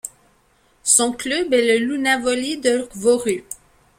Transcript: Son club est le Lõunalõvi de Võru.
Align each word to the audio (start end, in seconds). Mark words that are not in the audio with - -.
Son 0.83 1.11
club 1.11 1.53
est 1.53 1.61
le 1.77 1.85
Lõunalõvi 1.85 2.57
de 2.57 2.75
Võru. 3.03 3.37